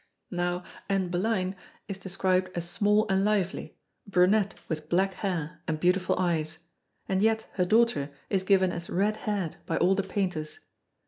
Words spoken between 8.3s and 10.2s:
given as red haired by all the